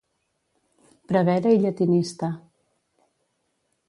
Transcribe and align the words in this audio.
Prevere 1.11 1.53
i 1.57 1.61
llatinista. 1.65 2.31